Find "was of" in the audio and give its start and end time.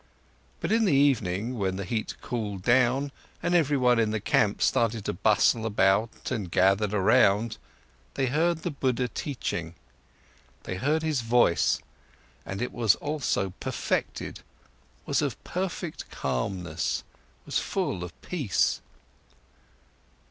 15.05-15.43